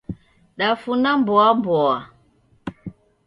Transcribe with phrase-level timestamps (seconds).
[0.57, 1.97] Dafuna mboa mboa